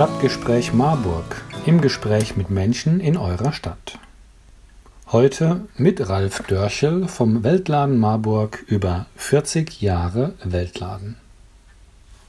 [0.00, 3.98] Stadtgespräch Marburg im Gespräch mit Menschen in eurer Stadt.
[5.12, 11.16] Heute mit Ralf Dörchel vom Weltladen Marburg über 40 Jahre Weltladen.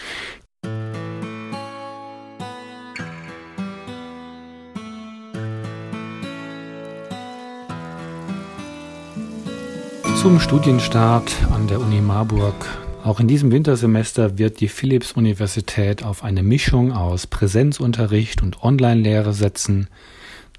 [10.20, 12.54] Zum Studienstart an der Uni Marburg
[13.02, 19.88] auch in diesem Wintersemester wird die Philipps-Universität auf eine Mischung aus Präsenzunterricht und Online-Lehre setzen.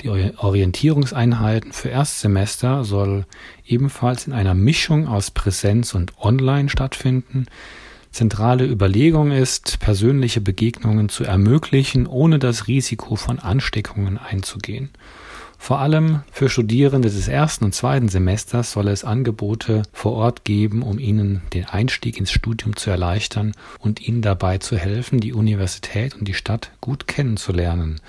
[0.01, 3.27] Die Orientierungseinheiten für Erstsemester soll
[3.63, 7.45] ebenfalls in einer Mischung aus Präsenz und Online stattfinden.
[8.09, 14.89] Zentrale Überlegung ist, persönliche Begegnungen zu ermöglichen, ohne das Risiko von Ansteckungen einzugehen.
[15.63, 20.81] Vor allem für Studierende des ersten und zweiten Semesters soll es Angebote vor Ort geben,
[20.81, 26.15] um ihnen den Einstieg ins Studium zu erleichtern und ihnen dabei zu helfen, die Universität
[26.15, 28.01] und die Stadt gut kennenzulernen.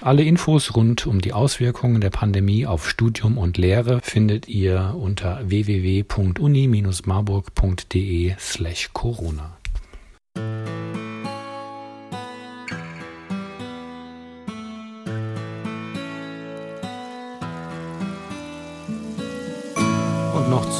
[0.00, 5.40] Alle Infos rund um die Auswirkungen der Pandemie auf Studium und Lehre findet ihr unter
[5.44, 9.56] www.uni-marburg.de slash Corona.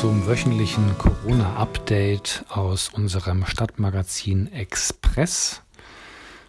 [0.00, 5.61] Zum wöchentlichen Corona-Update aus unserem Stadtmagazin Express.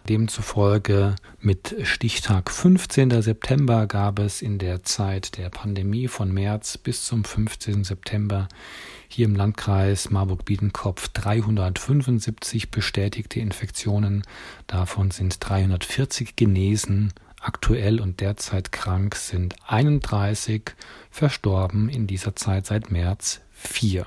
[0.08, 3.20] Demzufolge mit Stichtag 15.
[3.20, 7.84] September gab es in der Zeit der Pandemie von März bis zum 15.
[7.84, 8.48] September
[9.08, 14.22] hier im Landkreis Marburg-Biedenkopf 375 bestätigte Infektionen.
[14.66, 17.12] Davon sind 340 genesen,
[17.44, 20.62] Aktuell und derzeit krank sind 31,
[21.10, 24.06] verstorben in dieser Zeit seit März 4.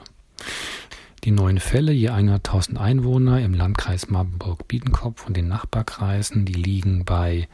[1.26, 7.50] Die neuen Fälle je 100.000 Einwohner im Landkreis Marburg-Biedenkopf und den Nachbarkreisen, die liegen bei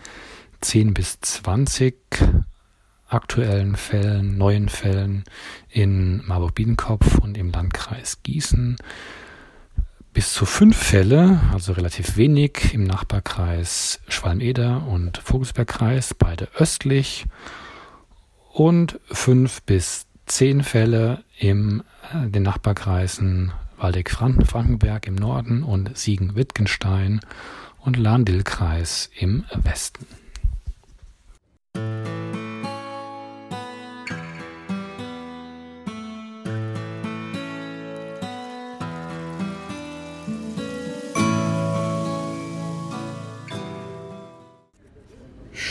[0.59, 1.95] 10 bis 20
[3.07, 5.23] aktuellen Fällen, neuen Fällen
[5.67, 8.75] in Marburg-Biedenkopf und im Landkreis Gießen
[10.13, 17.25] bis zu fünf Fälle, also relativ wenig, im Nachbarkreis Schwalm-Eder und Vogelsbergkreis, beide östlich.
[18.53, 27.22] Und fünf bis zehn Fälle in äh, den Nachbarkreisen Waldeck-Frankenberg im Norden und Siegen-Wittgenstein
[27.79, 30.05] und Lahn-Dill-Kreis im Westen.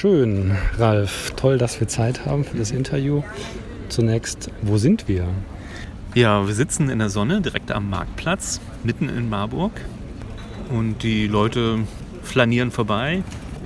[0.00, 1.34] Schön, Ralf.
[1.36, 3.22] Toll, dass wir Zeit haben für das Interview.
[3.90, 5.28] Zunächst, wo sind wir?
[6.14, 9.72] Ja, wir sitzen in der Sonne direkt am Marktplatz, mitten in Marburg.
[10.70, 11.80] Und die Leute
[12.22, 13.22] flanieren vorbei,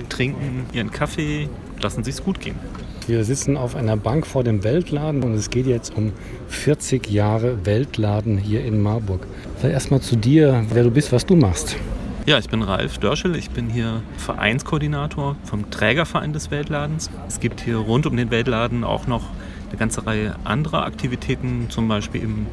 [0.09, 1.47] trinken ihren Kaffee,
[1.79, 2.59] lassen sich's gut gehen.
[3.07, 6.11] Wir sitzen auf einer Bank vor dem Weltladen und es geht jetzt um
[6.49, 9.25] 40 Jahre Weltladen hier in Marburg.
[9.63, 11.77] Erstmal zu dir, wer du bist, was du machst.
[12.27, 13.35] Ja, ich bin Ralf Dörschel.
[13.35, 17.11] Ich bin hier Vereinskoordinator vom Trägerverein des Weltladens.
[17.27, 19.29] Es gibt hier rund um den Weltladen auch noch
[19.69, 22.47] eine ganze Reihe anderer Aktivitäten, zum Beispiel eben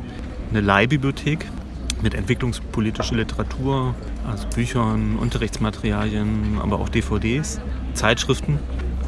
[0.50, 1.46] eine Leihbibliothek
[2.02, 3.94] mit entwicklungspolitischer Literatur,
[4.30, 7.58] also Büchern, Unterrichtsmaterialien, aber auch DVDs,
[7.94, 8.58] Zeitschriften.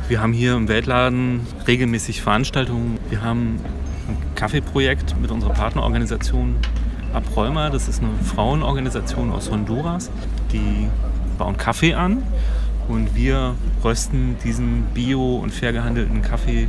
[0.09, 2.99] Wir haben hier im Weltladen regelmäßig Veranstaltungen.
[3.11, 3.61] Wir haben
[4.09, 6.57] ein Kaffeeprojekt mit unserer Partnerorganisation
[7.13, 7.69] Abrolma.
[7.69, 10.11] Das ist eine Frauenorganisation aus Honduras.
[10.55, 10.89] Die
[11.37, 12.23] bauen Kaffee an
[12.89, 13.55] und wir
[13.85, 16.69] rösten diesen bio- und fair gehandelten Kaffee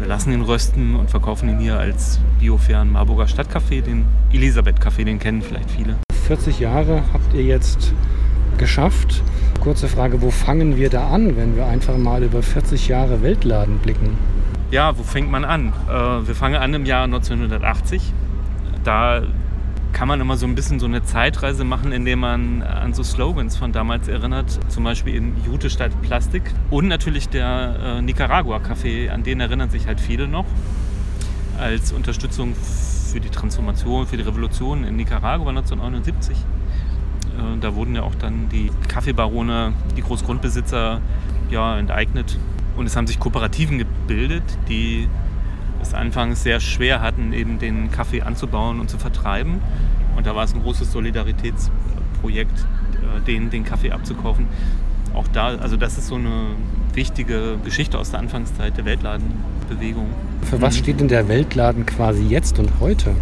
[0.00, 5.18] wir lassen ihn rösten und verkaufen ihn hier als biofairen Marburger Stadtcafé, den Elisabeth-Café, den
[5.18, 5.96] kennen vielleicht viele.
[6.26, 7.92] 40 Jahre habt ihr jetzt
[8.56, 9.22] geschafft.
[9.60, 13.76] Kurze Frage, wo fangen wir da an, wenn wir einfach mal über 40 Jahre Weltladen
[13.78, 14.16] blicken?
[14.70, 15.74] Ja, wo fängt man an?
[15.86, 18.14] Äh, wir fangen an im Jahr 1980.
[18.84, 19.20] Da
[19.92, 23.56] kann man immer so ein bisschen so eine Zeitreise machen, indem man an so Slogans
[23.56, 24.58] von damals erinnert.
[24.68, 26.42] Zum Beispiel in Jute statt Plastik.
[26.70, 30.46] Und natürlich der äh, Nicaragua-Café, an den erinnern sich halt viele noch.
[31.58, 36.36] Als Unterstützung für die Transformation, für die Revolution in Nicaragua 1979.
[36.36, 41.00] Äh, da wurden ja auch dann die Kaffeebarone, die Großgrundbesitzer
[41.50, 42.38] ja, enteignet.
[42.76, 45.08] Und es haben sich Kooperativen gebildet, die
[45.82, 49.60] es anfangs sehr schwer hatten, eben den Kaffee anzubauen und zu vertreiben.
[50.16, 54.46] Und da war es ein großes Solidaritätsprojekt, äh, den, den Kaffee abzukaufen.
[55.14, 56.54] Auch da, also das ist so eine
[56.94, 60.06] wichtige Geschichte aus der Anfangszeit der Weltladenbewegung.
[60.42, 60.78] Für was mhm.
[60.78, 63.14] steht denn der Weltladen quasi jetzt und heute?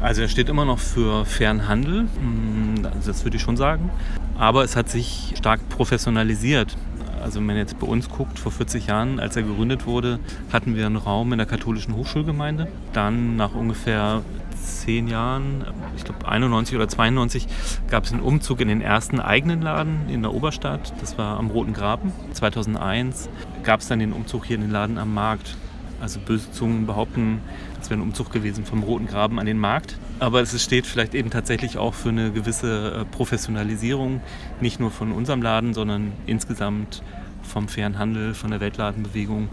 [0.00, 3.90] Also er steht immer noch für fairen Handel, mm, das würde ich schon sagen.
[4.36, 6.76] Aber es hat sich stark professionalisiert.
[7.24, 10.18] Also wenn man jetzt bei uns guckt, vor 40 Jahren, als er gegründet wurde,
[10.52, 12.68] hatten wir einen Raum in der katholischen Hochschulgemeinde.
[12.92, 14.20] Dann nach ungefähr
[14.62, 15.64] zehn Jahren,
[15.96, 17.46] ich glaube 91 oder 92,
[17.88, 20.92] gab es einen Umzug in den ersten eigenen Laden in der Oberstadt.
[21.00, 22.12] Das war am Roten Graben.
[22.34, 23.30] 2001
[23.62, 25.56] gab es dann den Umzug hier in den Laden am Markt.
[26.00, 27.40] Also böse Zungen behaupten,
[27.80, 29.98] es wäre ein Umzug gewesen vom Roten Graben an den Markt.
[30.18, 34.20] Aber es steht vielleicht eben tatsächlich auch für eine gewisse äh, Professionalisierung,
[34.60, 37.02] nicht nur von unserem Laden, sondern insgesamt
[37.42, 39.48] vom fairen Handel, von der Weltladenbewegung,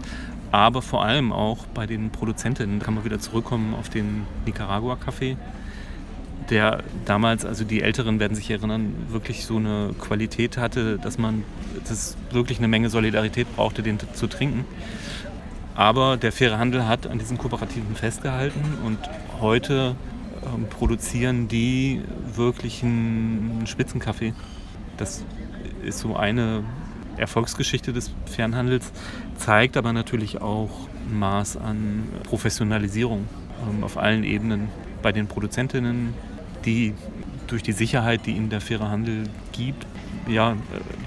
[0.50, 2.78] aber vor allem auch bei den Produzentinnen.
[2.78, 5.36] Da kann man wieder zurückkommen auf den Nicaragua-Kaffee,
[6.50, 11.44] der damals, also die Älteren werden sich erinnern, wirklich so eine Qualität hatte, dass man
[11.88, 14.64] das wirklich eine Menge Solidarität brauchte, den zu trinken.
[15.74, 18.98] Aber der faire Handel hat an diesen Kooperativen festgehalten und
[19.40, 19.96] heute
[20.44, 22.02] ähm, produzieren die
[22.34, 24.34] wirklich einen Spitzenkaffee.
[24.96, 25.24] Das
[25.82, 26.64] ist so eine
[27.16, 28.92] Erfolgsgeschichte des Fernhandels,
[29.36, 30.70] zeigt aber natürlich auch
[31.08, 33.28] ein Maß an Professionalisierung
[33.68, 34.68] ähm, auf allen Ebenen
[35.02, 36.14] bei den Produzentinnen,
[36.64, 36.94] die
[37.46, 39.86] durch die Sicherheit, die ihnen der faire Handel gibt,
[40.28, 40.56] ja,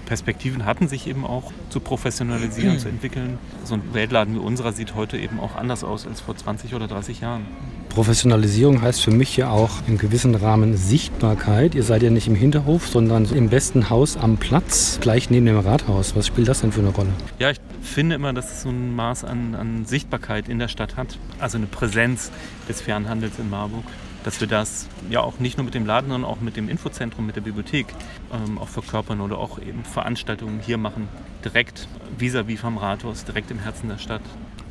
[0.05, 3.37] Perspektiven hatten, sich eben auch zu professionalisieren, zu entwickeln.
[3.63, 6.87] So ein Weltladen wie unserer sieht heute eben auch anders aus als vor 20 oder
[6.87, 7.45] 30 Jahren.
[7.89, 11.75] Professionalisierung heißt für mich ja auch im gewissen Rahmen Sichtbarkeit.
[11.75, 15.59] Ihr seid ja nicht im Hinterhof, sondern im besten Haus am Platz, gleich neben dem
[15.59, 16.13] Rathaus.
[16.15, 17.09] Was spielt das denn für eine Rolle?
[17.39, 20.97] Ja, ich finde immer, dass es so ein Maß an, an Sichtbarkeit in der Stadt
[20.97, 21.17] hat.
[21.39, 22.31] Also eine Präsenz
[22.67, 23.85] des Fernhandels in Marburg
[24.25, 27.27] dass wir das ja auch nicht nur mit dem Laden, sondern auch mit dem Infozentrum,
[27.27, 27.85] mit der Bibliothek
[28.33, 31.07] ähm, auch verkörpern oder auch eben Veranstaltungen hier machen,
[31.45, 34.21] direkt vis-à-vis -vis vom Rathaus, direkt im Herzen der Stadt.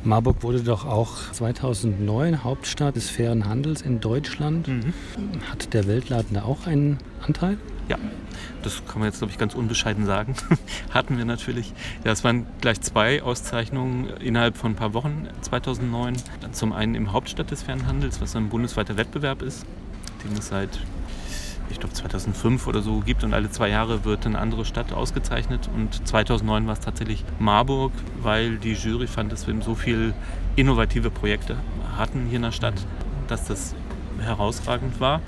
[0.03, 4.67] Marburg wurde doch auch 2009 Hauptstadt des fairen Handels in Deutschland.
[4.67, 4.93] Mhm.
[5.49, 7.57] Hat der Weltladen da auch einen Anteil?
[7.87, 7.97] Ja,
[8.63, 10.35] das kann man jetzt, glaube ich, ganz unbescheiden sagen.
[10.89, 11.73] Hatten wir natürlich.
[12.03, 16.15] Ja, es waren gleich zwei Auszeichnungen innerhalb von ein paar Wochen 2009.
[16.51, 19.65] Zum einen im Hauptstadt des Fernhandels, was ein bundesweiter Wettbewerb ist,
[20.23, 20.79] den es seit
[21.69, 25.67] ich glaube 2005 oder so gibt und alle zwei Jahre wird eine andere Stadt ausgezeichnet
[25.73, 30.13] und 2009 war es tatsächlich Marburg, weil die Jury fand, dass wir so viele
[30.55, 31.57] innovative Projekte
[31.97, 32.75] hatten hier in der Stadt,
[33.27, 33.75] dass das
[34.19, 35.21] herausragend war.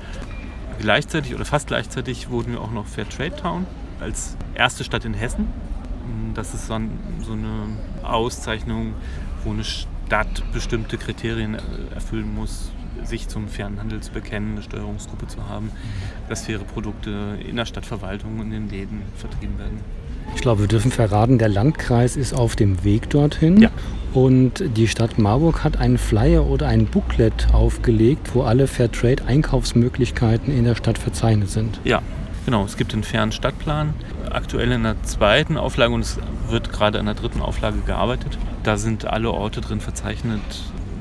[0.80, 3.66] Gleichzeitig oder fast gleichzeitig wurden wir auch noch Fair Trade Town
[4.00, 5.48] als erste Stadt in Hessen.
[6.34, 6.92] Das ist dann
[7.24, 7.68] so eine
[8.04, 8.94] Auszeichnung,
[9.44, 11.58] wo eine Stadt bestimmte Kriterien
[11.94, 12.72] erfüllen muss,
[13.04, 15.72] sich zum fairen Handel zu bekennen, eine Steuerungsgruppe zu haben,
[16.30, 19.80] dass faire Produkte in der Stadtverwaltung und in den Läden vertrieben werden.
[20.36, 23.62] Ich glaube, wir dürfen verraten, der Landkreis ist auf dem Weg dorthin.
[23.62, 23.70] Ja.
[24.14, 30.64] Und die Stadt Marburg hat einen Flyer oder ein Booklet aufgelegt, wo alle Fairtrade-Einkaufsmöglichkeiten in
[30.64, 31.80] der Stadt verzeichnet sind.
[31.84, 32.02] Ja,
[32.48, 33.94] Genau, es gibt einen fairen Stadtplan,
[34.32, 36.18] aktuell in der zweiten Auflage und es
[36.48, 38.38] wird gerade an der dritten Auflage gearbeitet.
[38.64, 40.40] Da sind alle Orte drin verzeichnet,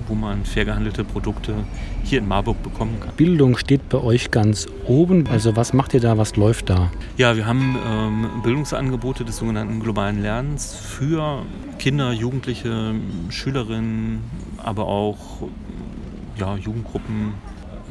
[0.08, 1.54] wo man fair gehandelte Produkte
[2.02, 3.12] hier in Marburg bekommen kann.
[3.16, 5.26] Bildung steht bei euch ganz oben.
[5.28, 6.90] Also was macht ihr da, was läuft da?
[7.16, 11.42] Ja, wir haben ähm, Bildungsangebote des sogenannten globalen Lernens für
[11.78, 12.94] Kinder, Jugendliche,
[13.28, 14.20] Schülerinnen,
[14.58, 15.48] aber auch
[16.38, 17.34] ja, Jugendgruppen,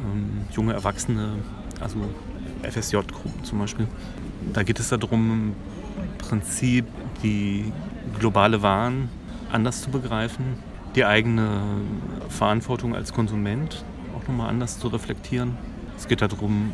[0.04, 1.34] ähm, junge Erwachsene,
[1.80, 1.98] also
[2.62, 3.86] FSJ-Gruppen zum Beispiel.
[4.52, 5.54] Da geht es darum,
[5.96, 6.86] im Prinzip
[7.22, 7.72] die
[8.18, 9.08] globale Waren
[9.50, 10.44] anders zu begreifen,
[10.96, 11.60] die eigene
[12.30, 13.84] Verantwortung als Konsument
[14.16, 15.56] auch nochmal anders zu reflektieren.
[15.96, 16.72] Es geht darum,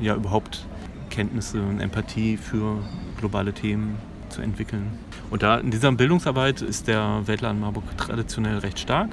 [0.00, 0.66] ja überhaupt
[1.10, 2.78] Kenntnisse und Empathie für
[3.18, 3.96] globale Themen
[4.28, 4.92] zu entwickeln.
[5.30, 9.10] Und da in dieser Bildungsarbeit ist der Weltladen Marburg traditionell recht stark.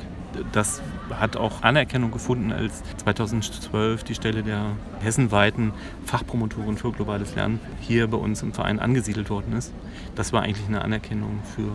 [0.51, 0.81] Das
[1.11, 4.65] hat auch Anerkennung gefunden, als 2012 die Stelle der
[5.01, 5.73] hessenweiten
[6.05, 9.73] Fachpromotorin für globales Lernen hier bei uns im Verein angesiedelt worden ist.
[10.15, 11.71] Das war eigentlich eine Anerkennung für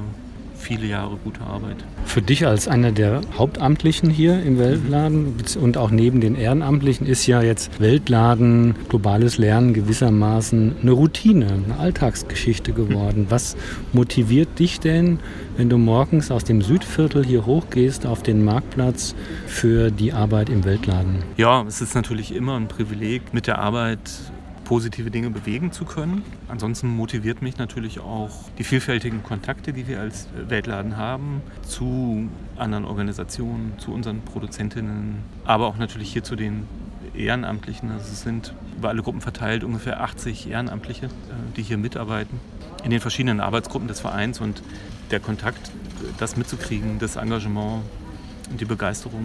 [0.58, 1.76] viele Jahre gute Arbeit.
[2.04, 7.26] Für dich als einer der Hauptamtlichen hier im Weltladen und auch neben den Ehrenamtlichen ist
[7.26, 13.26] ja jetzt Weltladen, globales Lernen gewissermaßen eine Routine, eine Alltagsgeschichte geworden.
[13.28, 13.56] Was
[13.92, 15.20] motiviert dich denn,
[15.56, 19.14] wenn du morgens aus dem Südviertel hier hochgehst auf den Marktplatz
[19.46, 21.22] für die Arbeit im Weltladen?
[21.36, 23.98] Ja, es ist natürlich immer ein Privileg, mit der Arbeit
[24.68, 26.22] positive Dinge bewegen zu können.
[26.46, 32.84] Ansonsten motiviert mich natürlich auch die vielfältigen Kontakte, die wir als Weltladen haben, zu anderen
[32.84, 36.68] Organisationen, zu unseren Produzentinnen, aber auch natürlich hier zu den
[37.14, 37.90] Ehrenamtlichen.
[37.90, 41.08] Also es sind über alle Gruppen verteilt ungefähr 80 Ehrenamtliche, äh,
[41.56, 42.38] die hier mitarbeiten,
[42.84, 44.38] in den verschiedenen Arbeitsgruppen des Vereins.
[44.38, 44.62] Und
[45.10, 45.70] der Kontakt,
[46.18, 47.84] das mitzukriegen, das Engagement
[48.50, 49.22] und die Begeisterung,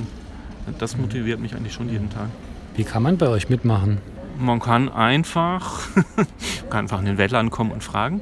[0.79, 2.29] das motiviert mich eigentlich schon jeden Tag.
[2.77, 4.12] Wie kann man bei euch mitmachen?
[4.37, 5.79] Man kann einfach,
[6.69, 8.21] kann einfach in den Weltladen kommen und fragen.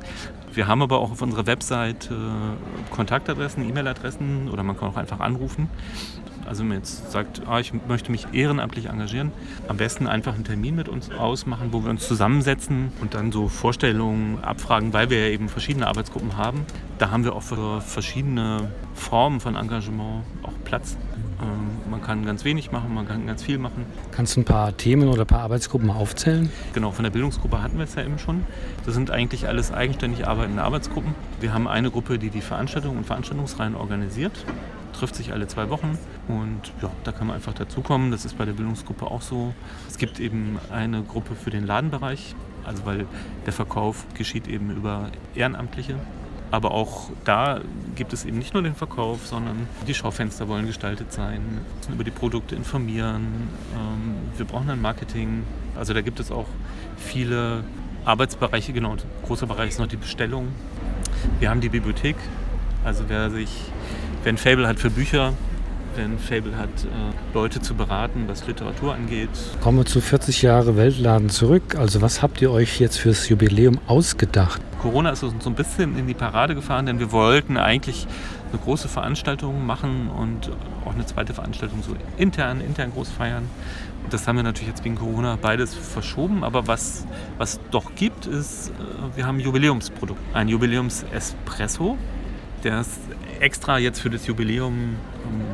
[0.54, 5.22] Wir haben aber auch auf unserer Website äh, Kontaktadressen, E-Mail-Adressen oder man kann auch einfach
[5.22, 5.70] anrufen.
[6.46, 9.32] Also wenn man jetzt sagt, ah, ich möchte mich ehrenamtlich engagieren,
[9.70, 13.48] am besten einfach einen Termin mit uns ausmachen, wo wir uns zusammensetzen und dann so
[13.48, 16.66] Vorstellungen abfragen, weil wir ja eben verschiedene Arbeitsgruppen haben.
[16.98, 20.98] Da haben wir auch für verschiedene Formen von Engagement auch Platz.
[21.42, 23.86] Ähm, man kann ganz wenig machen, man kann ganz viel machen.
[24.12, 26.52] Kannst du ein paar Themen oder ein paar Arbeitsgruppen mal aufzählen?
[26.74, 28.46] Genau, von der Bildungsgruppe hatten wir es ja eben schon.
[28.86, 31.16] Das sind eigentlich alles eigenständig arbeitende Arbeitsgruppen.
[31.40, 34.46] Wir haben eine Gruppe, die die Veranstaltungen und Veranstaltungsreihen organisiert
[34.92, 38.12] trifft sich alle zwei Wochen und ja, da kann man einfach dazukommen.
[38.12, 39.54] Das ist bei der Bildungsgruppe auch so.
[39.88, 43.08] Es gibt eben eine Gruppe für den Ladenbereich, also weil
[43.46, 45.96] der Verkauf geschieht eben über Ehrenamtliche.
[46.52, 47.62] Aber auch da
[47.96, 51.42] gibt es eben nicht nur den Verkauf, sondern die Schaufenster wollen gestaltet sein,
[51.78, 53.48] müssen über die Produkte informieren.
[53.74, 55.44] Ähm, wir brauchen ein Marketing.
[55.78, 56.48] Also da gibt es auch
[56.98, 57.64] viele
[58.04, 58.74] Arbeitsbereiche.
[58.74, 60.50] Genau, ein großer Bereich ist noch die Bestellung.
[61.40, 62.18] Wir haben die Bibliothek.
[62.84, 63.50] Also wer sich,
[64.24, 65.34] wer ein Fable hat für Bücher,
[65.96, 69.30] wer ein Fable hat, äh, Leute zu beraten, was Literatur angeht.
[69.62, 71.76] Kommen wir zu 40 Jahre Weltladen zurück.
[71.76, 74.62] Also was habt ihr euch jetzt fürs Jubiläum ausgedacht?
[74.82, 78.08] Corona ist uns so ein bisschen in die Parade gefahren, denn wir wollten eigentlich
[78.52, 80.50] eine große Veranstaltung machen und
[80.86, 83.48] auch eine zweite Veranstaltung so intern, intern groß feiern.
[84.10, 87.06] Das haben wir natürlich jetzt wegen Corona beides verschoben, aber was,
[87.38, 91.98] was doch gibt, ist, äh, wir haben ein Jubiläumsprodukt, ein Jubiläums-Espresso.
[92.64, 93.00] Der ist
[93.40, 94.96] extra jetzt für das Jubiläum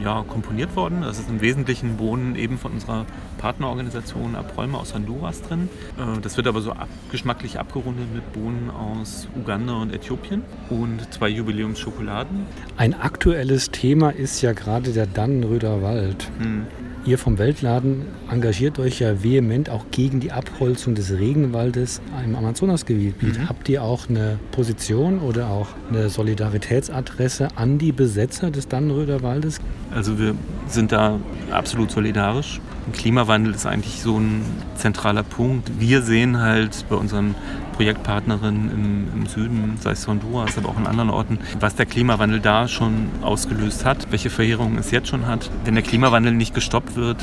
[0.03, 1.01] ja, komponiert worden.
[1.01, 3.05] Das ist im Wesentlichen Bohnen eben von unserer
[3.37, 5.69] Partnerorganisation Abräume aus Honduras drin.
[5.97, 11.13] Äh, das wird aber so ab, geschmacklich abgerundet mit Bohnen aus Uganda und Äthiopien und
[11.13, 12.45] zwei Jubiläumsschokoladen.
[12.77, 16.29] Ein aktuelles Thema ist ja gerade der Dannenröder Wald.
[16.39, 16.65] Hm.
[17.07, 23.23] Ihr vom Weltladen engagiert euch ja vehement auch gegen die Abholzung des Regenwaldes im Amazonasgebiet.
[23.23, 23.47] Mhm.
[23.47, 29.61] Habt ihr auch eine Position oder auch eine Solidaritätsadresse an die Besetzer des Dannenröder Waldes?
[29.95, 30.35] Also wir
[30.67, 31.17] sind da
[31.49, 32.59] absolut solidarisch.
[32.91, 34.41] Klimawandel ist eigentlich so ein
[34.75, 35.79] zentraler Punkt.
[35.79, 37.35] Wir sehen halt bei unseren
[37.77, 42.39] Projektpartnerinnen im, im, Süden, sei es Honduras, aber auch in anderen Orten, was der Klimawandel
[42.39, 45.51] da schon ausgelöst hat, welche Verheerungen es jetzt schon hat.
[45.63, 47.17] Wenn der Klimawandel nicht gestoppt wird,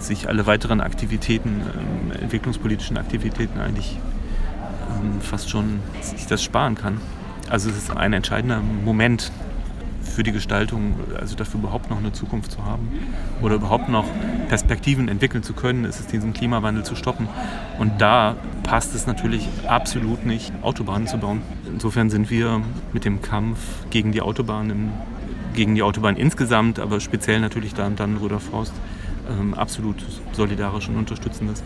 [0.00, 1.62] sich alle weiteren Aktivitäten,
[2.12, 7.00] äh, entwicklungspolitischen Aktivitäten eigentlich äh, fast schon sich das sparen kann.
[7.48, 9.32] Also es ist ein entscheidender Moment
[10.04, 12.88] für die Gestaltung, also dafür überhaupt noch eine Zukunft zu haben
[13.42, 14.04] oder überhaupt noch
[14.48, 17.28] Perspektiven entwickeln zu können, ist es diesen Klimawandel zu stoppen.
[17.78, 21.42] Und da passt es natürlich absolut nicht, Autobahnen zu bauen.
[21.66, 22.60] Insofern sind wir
[22.92, 23.58] mit dem Kampf
[23.90, 24.92] gegen die Autobahn, im,
[25.54, 28.74] gegen die Autobahn insgesamt, aber speziell natürlich da im Dannenröder Forst,
[29.28, 29.96] ähm, absolut
[30.32, 31.62] solidarisch und unterstützen das.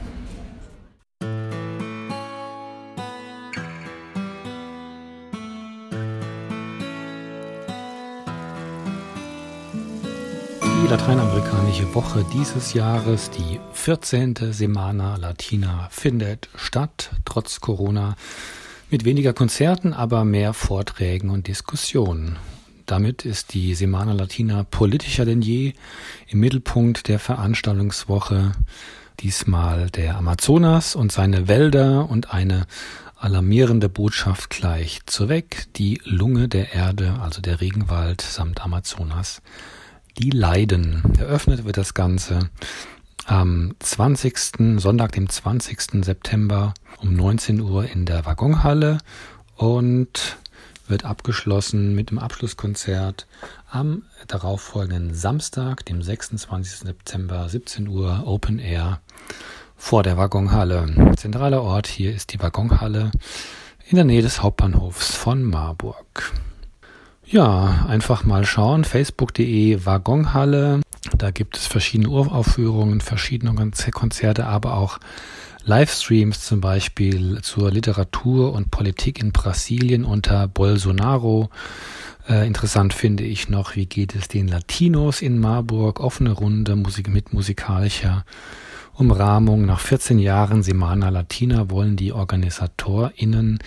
[10.89, 14.37] Die lateinamerikanische Woche dieses Jahres, die 14.
[14.53, 18.17] Semana Latina, findet statt, trotz Corona,
[18.89, 22.37] mit weniger Konzerten, aber mehr Vorträgen und Diskussionen.
[22.87, 25.75] Damit ist die Semana Latina politischer denn je
[26.27, 28.53] im Mittelpunkt der Veranstaltungswoche.
[29.21, 32.67] Diesmal der Amazonas und seine Wälder und eine
[33.15, 35.67] alarmierende Botschaft gleich zuweg.
[35.77, 39.43] Die Lunge der Erde, also der Regenwald samt Amazonas,
[40.19, 41.03] die leiden.
[41.19, 42.51] Eröffnet wird das Ganze
[43.27, 44.81] am 20.
[44.81, 46.05] Sonntag, dem 20.
[46.05, 48.99] September um 19 Uhr in der Waggonhalle
[49.57, 50.39] und
[50.89, 53.27] wird abgeschlossen mit dem Abschlusskonzert
[53.71, 56.79] am darauffolgenden Samstag, dem 26.
[56.79, 59.01] September, 17 Uhr, Open Air
[59.77, 61.13] vor der Waggonhalle.
[61.17, 63.13] Zentraler Ort hier ist die Waggonhalle
[63.89, 66.33] in der Nähe des Hauptbahnhofs von Marburg.
[67.31, 68.85] Ja, einfach mal schauen.
[68.85, 70.81] Facebook.de Waggonhalle.
[71.15, 73.55] Da gibt es verschiedene Uraufführungen, verschiedene
[73.93, 74.99] Konzerte, aber auch
[75.63, 81.51] Livestreams zum Beispiel zur Literatur und Politik in Brasilien unter Bolsonaro.
[82.27, 86.01] Äh, interessant finde ich noch, wie geht es den Latinos in Marburg?
[86.01, 88.25] Offene Runde Musik mit musikalischer
[88.95, 89.67] Umrahmung.
[89.67, 93.59] Nach 14 Jahren Semana Latina wollen die OrganisatorInnen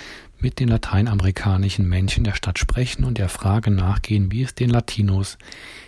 [0.41, 5.37] mit den lateinamerikanischen Menschen der Stadt sprechen und der Frage nachgehen, wie es den Latinos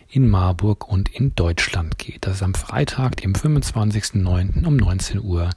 [0.10, 2.26] in Marburg und in Deutschland geht.
[2.26, 4.66] Das ist am Freitag, dem 25.09.
[4.66, 5.50] um 19 Uhr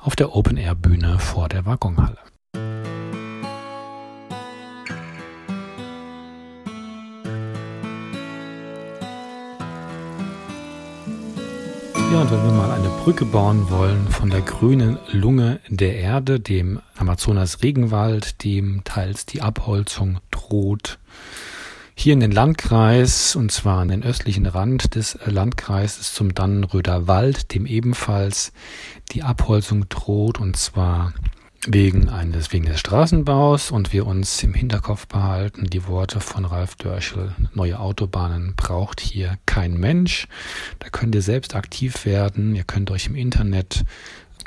[0.00, 2.18] auf der Open-Air-Bühne vor der Waggonhalle.
[12.12, 16.40] Ja, und wenn wir mal eine Brücke bauen wollen von der grünen Lunge der Erde,
[16.40, 20.98] dem Amazonas-Regenwald, dem teils die Abholzung droht,
[21.94, 27.54] hier in den Landkreis, und zwar an den östlichen Rand des Landkreises zum Dannenröder Wald,
[27.54, 28.52] dem ebenfalls
[29.12, 31.14] die Abholzung droht, und zwar
[31.68, 36.74] wegen eines, wegen des Straßenbaus und wir uns im Hinterkopf behalten die Worte von Ralf
[36.74, 37.36] Dörschel.
[37.54, 40.26] Neue Autobahnen braucht hier kein Mensch.
[40.80, 42.56] Da könnt ihr selbst aktiv werden.
[42.56, 43.84] Ihr könnt euch im Internet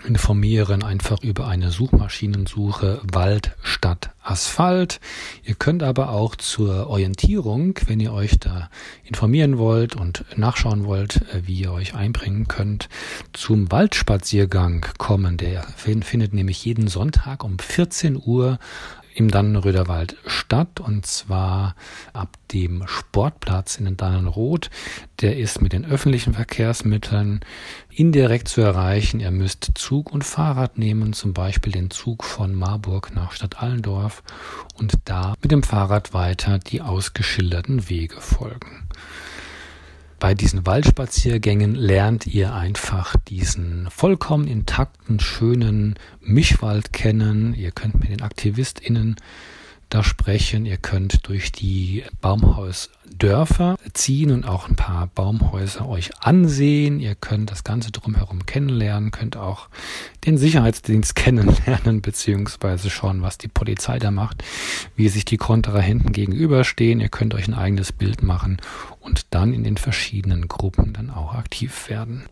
[0.03, 4.99] informieren einfach über eine Suchmaschinensuche Wald statt Asphalt.
[5.43, 8.69] Ihr könnt aber auch zur Orientierung, wenn ihr euch da
[9.03, 12.89] informieren wollt und nachschauen wollt, äh, wie ihr euch einbringen könnt,
[13.33, 15.37] zum Waldspaziergang kommen.
[15.37, 18.59] Der findet nämlich jeden Sonntag um 14 Uhr
[19.15, 19.87] im Dannenröder
[20.27, 21.75] statt und zwar
[22.11, 24.69] ab dem Sportplatz in den Dannenroth.
[25.21, 27.39] Der ist mit den öffentlichen Verkehrsmitteln
[27.89, 29.21] indirekt zu erreichen.
[29.21, 34.21] Ihr müsst Zug und Fahrrad nehmen, zum Beispiel den Zug von Marburg nach Stadt Allendorf
[34.75, 38.89] und da mit dem Fahrrad weiter die ausgeschilderten Wege folgen.
[40.25, 47.53] Bei diesen Waldspaziergängen lernt ihr einfach diesen vollkommen intakten, schönen Mischwald kennen.
[47.53, 49.17] Ihr könnt mit den AktivistInnen
[49.95, 50.65] da sprechen.
[50.65, 56.99] Ihr könnt durch die Baumhausdörfer ziehen und auch ein paar Baumhäuser euch ansehen.
[56.99, 59.69] Ihr könnt das Ganze drumherum kennenlernen, könnt auch
[60.25, 64.43] den Sicherheitsdienst kennenlernen, beziehungsweise schauen, was die Polizei da macht,
[64.97, 66.99] wie sich die Kontrahenten gegenüberstehen.
[66.99, 68.57] Ihr könnt euch ein eigenes Bild machen
[68.99, 72.25] und dann in den verschiedenen Gruppen dann auch aktiv werden.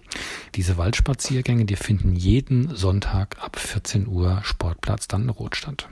[0.56, 5.88] Diese Waldspaziergänge, die finden jeden Sonntag ab 14 Uhr Sportplatz dann Rot statt.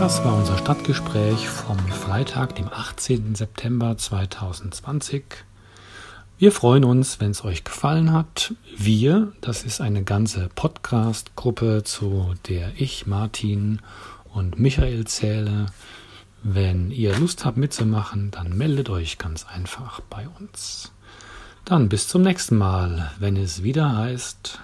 [0.00, 3.34] Das war unser Stadtgespräch vom Freitag, dem 18.
[3.34, 5.24] September 2020.
[6.38, 8.54] Wir freuen uns, wenn es euch gefallen hat.
[8.74, 13.80] Wir, das ist eine ganze Podcast-Gruppe, zu der ich, Martin
[14.32, 15.66] und Michael zähle.
[16.42, 20.92] Wenn ihr Lust habt mitzumachen, dann meldet euch ganz einfach bei uns.
[21.66, 24.60] Dann bis zum nächsten Mal, wenn es wieder heißt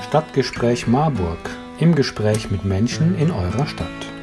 [0.00, 1.40] Stadtgespräch Marburg
[1.82, 4.21] im Gespräch mit Menschen in eurer Stadt.